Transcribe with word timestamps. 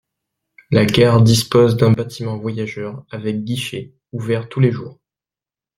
La 0.71 0.83
gare 0.83 1.21
dispose 1.21 1.77
d'un 1.77 1.91
bâtiment 1.91 2.35
voyageurs, 2.35 3.05
avec 3.11 3.43
guichet, 3.43 3.93
ouvert 4.11 4.49
tous 4.49 4.59
les 4.59 4.71
jours. 4.71 4.97